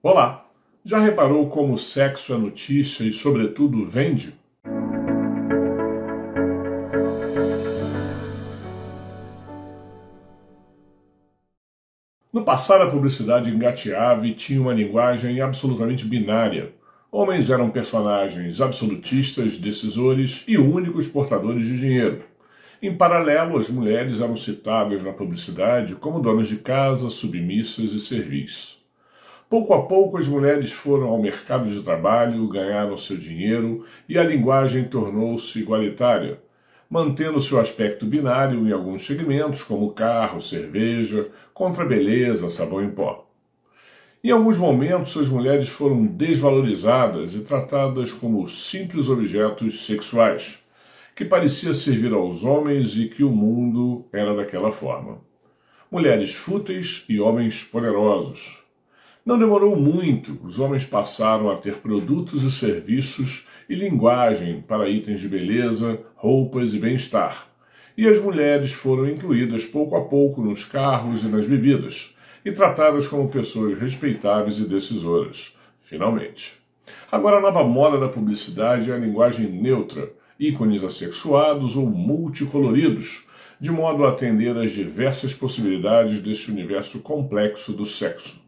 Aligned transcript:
Olá! 0.00 0.46
Já 0.84 1.00
reparou 1.00 1.50
como 1.50 1.74
o 1.74 1.78
sexo 1.78 2.32
é 2.32 2.38
notícia 2.38 3.02
e, 3.02 3.10
sobretudo, 3.10 3.84
vende? 3.84 4.32
No 12.32 12.44
passado, 12.44 12.84
a 12.84 12.90
publicidade 12.92 13.50
engateava 13.50 14.24
e 14.24 14.34
tinha 14.34 14.62
uma 14.62 14.72
linguagem 14.72 15.40
absolutamente 15.40 16.04
binária. 16.04 16.72
Homens 17.10 17.50
eram 17.50 17.68
personagens 17.68 18.60
absolutistas, 18.60 19.58
decisores 19.58 20.44
e 20.46 20.56
únicos 20.56 21.08
portadores 21.08 21.66
de 21.66 21.76
dinheiro. 21.76 22.22
Em 22.80 22.96
paralelo, 22.96 23.58
as 23.58 23.68
mulheres 23.68 24.20
eram 24.20 24.36
citadas 24.36 25.02
na 25.02 25.12
publicidade 25.12 25.96
como 25.96 26.20
donas 26.20 26.46
de 26.46 26.58
casa, 26.58 27.10
submissas 27.10 27.90
e 27.92 27.98
servis. 27.98 28.78
Pouco 29.48 29.72
a 29.72 29.86
pouco, 29.86 30.18
as 30.18 30.28
mulheres 30.28 30.72
foram 30.72 31.08
ao 31.08 31.18
mercado 31.18 31.70
de 31.70 31.80
trabalho, 31.80 32.46
ganharam 32.48 32.98
seu 32.98 33.16
dinheiro 33.16 33.86
e 34.06 34.18
a 34.18 34.22
linguagem 34.22 34.84
tornou-se 34.84 35.58
igualitária, 35.58 36.38
mantendo 36.90 37.40
seu 37.40 37.58
aspecto 37.58 38.04
binário 38.04 38.68
em 38.68 38.72
alguns 38.72 39.06
segmentos, 39.06 39.62
como 39.62 39.94
carro, 39.94 40.42
cerveja, 40.42 41.30
contra 41.54 41.86
beleza, 41.86 42.50
sabão 42.50 42.84
em 42.84 42.90
pó. 42.90 43.26
Em 44.22 44.30
alguns 44.30 44.58
momentos, 44.58 45.16
as 45.16 45.28
mulheres 45.28 45.70
foram 45.70 46.04
desvalorizadas 46.04 47.34
e 47.34 47.40
tratadas 47.40 48.12
como 48.12 48.46
simples 48.48 49.08
objetos 49.08 49.86
sexuais, 49.86 50.62
que 51.16 51.24
parecia 51.24 51.72
servir 51.72 52.12
aos 52.12 52.44
homens 52.44 52.94
e 52.98 53.08
que 53.08 53.24
o 53.24 53.30
mundo 53.30 54.04
era 54.12 54.36
daquela 54.36 54.70
forma. 54.70 55.20
Mulheres 55.90 56.34
fúteis 56.34 57.06
e 57.08 57.18
homens 57.18 57.62
poderosos, 57.62 58.67
não 59.28 59.38
demorou 59.38 59.76
muito, 59.76 60.38
os 60.42 60.58
homens 60.58 60.86
passaram 60.86 61.50
a 61.50 61.56
ter 61.56 61.80
produtos 61.80 62.44
e 62.44 62.50
serviços 62.50 63.46
e 63.68 63.74
linguagem 63.74 64.62
para 64.66 64.88
itens 64.88 65.20
de 65.20 65.28
beleza, 65.28 66.00
roupas 66.14 66.72
e 66.72 66.78
bem-estar. 66.78 67.46
E 67.94 68.08
as 68.08 68.18
mulheres 68.18 68.72
foram 68.72 69.06
incluídas 69.06 69.66
pouco 69.66 69.94
a 69.96 70.00
pouco 70.00 70.40
nos 70.40 70.64
carros 70.64 71.24
e 71.24 71.28
nas 71.28 71.44
bebidas, 71.44 72.16
e 72.42 72.52
tratadas 72.52 73.06
como 73.06 73.28
pessoas 73.28 73.78
respeitáveis 73.78 74.58
e 74.60 74.64
decisoras, 74.66 75.54
finalmente. 75.82 76.54
Agora, 77.12 77.36
a 77.36 77.42
nova 77.42 77.62
moda 77.64 77.98
da 77.98 78.08
publicidade 78.08 78.90
é 78.90 78.94
a 78.94 78.98
linguagem 78.98 79.46
neutra, 79.46 80.10
ícones 80.40 80.82
assexuados 80.82 81.76
ou 81.76 81.84
multicoloridos, 81.84 83.26
de 83.60 83.70
modo 83.70 84.06
a 84.06 84.08
atender 84.08 84.56
às 84.56 84.70
diversas 84.70 85.34
possibilidades 85.34 86.22
deste 86.22 86.50
universo 86.50 87.00
complexo 87.00 87.74
do 87.74 87.84
sexo. 87.84 88.47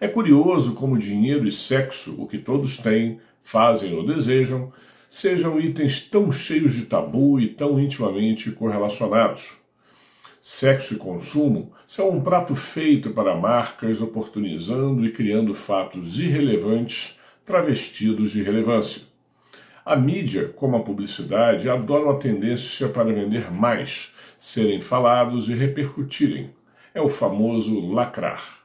É 0.00 0.06
curioso 0.06 0.74
como 0.74 0.96
dinheiro 0.96 1.46
e 1.48 1.50
sexo, 1.50 2.14
o 2.18 2.28
que 2.28 2.38
todos 2.38 2.76
têm, 2.76 3.20
fazem 3.42 3.94
ou 3.94 4.06
desejam, 4.06 4.72
sejam 5.08 5.58
itens 5.58 6.02
tão 6.02 6.30
cheios 6.30 6.74
de 6.74 6.82
tabu 6.82 7.40
e 7.40 7.48
tão 7.48 7.80
intimamente 7.80 8.52
correlacionados. 8.52 9.56
Sexo 10.40 10.94
e 10.94 10.98
consumo 10.98 11.72
são 11.84 12.10
um 12.10 12.20
prato 12.20 12.54
feito 12.54 13.10
para 13.10 13.34
marcas 13.34 14.00
oportunizando 14.00 15.04
e 15.04 15.10
criando 15.10 15.52
fatos 15.52 16.20
irrelevantes 16.20 17.18
travestidos 17.44 18.30
de 18.30 18.42
relevância. 18.42 19.02
A 19.84 19.96
mídia, 19.96 20.48
como 20.54 20.76
a 20.76 20.80
publicidade, 20.80 21.68
adoram 21.68 22.10
a 22.10 22.18
tendência 22.18 22.88
para 22.88 23.12
vender 23.12 23.50
mais, 23.50 24.14
serem 24.38 24.80
falados 24.80 25.48
e 25.48 25.54
repercutirem. 25.54 26.50
É 26.94 27.00
o 27.00 27.08
famoso 27.08 27.90
lacrar. 27.90 28.57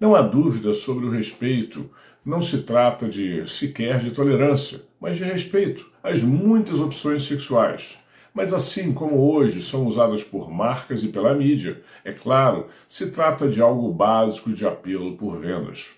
Não 0.00 0.14
há 0.14 0.22
dúvida 0.22 0.72
sobre 0.72 1.04
o 1.04 1.10
respeito. 1.10 1.90
Não 2.24 2.40
se 2.40 2.62
trata 2.62 3.06
de 3.06 3.46
sequer 3.46 4.00
de 4.00 4.12
tolerância, 4.12 4.80
mas 4.98 5.18
de 5.18 5.24
respeito 5.24 5.86
às 6.02 6.22
muitas 6.22 6.80
opções 6.80 7.26
sexuais. 7.26 7.98
Mas 8.32 8.54
assim 8.54 8.94
como 8.94 9.30
hoje 9.30 9.60
são 9.60 9.86
usadas 9.86 10.24
por 10.24 10.50
marcas 10.50 11.04
e 11.04 11.08
pela 11.08 11.34
mídia, 11.34 11.82
é 12.02 12.12
claro, 12.12 12.68
se 12.88 13.10
trata 13.10 13.46
de 13.46 13.60
algo 13.60 13.92
básico 13.92 14.54
de 14.54 14.66
apelo 14.66 15.18
por 15.18 15.38
vendas. 15.38 15.90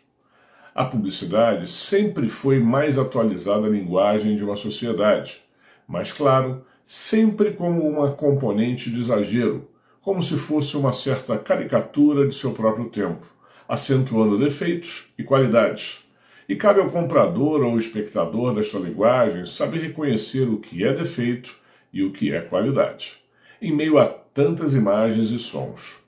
A 0.75 0.85
publicidade 0.85 1.71
sempre 1.71 2.29
foi 2.29 2.59
mais 2.59 2.99
atualizada 2.99 3.69
linguagem 3.69 4.35
de 4.35 4.43
uma 4.43 4.57
sociedade, 4.57 5.41
mas 5.87 6.13
claro, 6.13 6.65
sempre 6.85 7.53
como 7.53 7.87
uma 7.87 8.11
componente 8.11 8.91
de 8.91 8.99
exagero, 8.99 9.69
como 10.01 10.25
se 10.25 10.37
fosse 10.37 10.77
uma 10.77 10.93
certa 10.93 11.39
caricatura 11.39 12.27
de 12.27 12.35
seu 12.35 12.51
próprio 12.51 12.87
tempo 12.87 13.25
acentuando 13.73 14.39
defeitos 14.39 15.09
e 15.19 15.25
qualidades. 15.25 16.05
E 16.47 16.55
cabe 16.55 16.81
ao 16.81 16.91
comprador 16.91 17.63
ou 17.63 17.79
espectador 17.79 18.55
desta 18.55 18.79
linguagem 18.79 19.47
saber 19.47 19.81
reconhecer 19.81 20.47
o 20.47 20.59
que 20.59 20.85
é 20.85 20.93
defeito 20.93 21.57
e 21.91 22.03
o 22.03 22.13
que 22.13 22.35
é 22.35 22.43
qualidade, 22.43 23.15
em 23.63 23.75
meio 23.75 23.99
a 23.99 24.05
tantas 24.05 24.75
imagens 24.75 25.31
e 25.31 25.39
sons. 25.39 25.99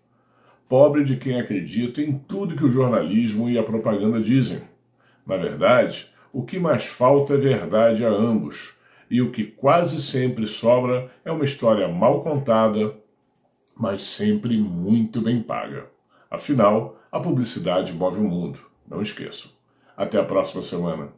Pobre 0.68 1.04
de 1.04 1.16
quem 1.16 1.40
acredita 1.40 2.02
em 2.02 2.12
tudo 2.12 2.54
que 2.54 2.66
o 2.66 2.70
jornalismo 2.70 3.48
e 3.48 3.56
a 3.56 3.62
propaganda 3.62 4.20
dizem. 4.20 4.60
Na 5.26 5.38
verdade, 5.38 6.10
o 6.34 6.42
que 6.42 6.58
mais 6.58 6.84
falta 6.84 7.32
é 7.32 7.38
verdade 7.38 8.04
a 8.04 8.10
ambos, 8.10 8.74
e 9.10 9.22
o 9.22 9.30
que 9.30 9.42
quase 9.42 10.02
sempre 10.02 10.46
sobra 10.46 11.10
é 11.24 11.32
uma 11.32 11.46
história 11.46 11.88
mal 11.88 12.22
contada, 12.22 12.94
mas 13.74 14.02
sempre 14.02 14.58
muito 14.58 15.22
bem 15.22 15.42
paga. 15.42 15.93
Afinal, 16.34 16.98
a 17.12 17.20
publicidade 17.20 17.92
move 17.92 18.18
o 18.18 18.24
mundo. 18.24 18.58
Não 18.88 19.00
esqueçam. 19.00 19.50
Até 19.96 20.18
a 20.18 20.24
próxima 20.24 20.62
semana. 20.62 21.12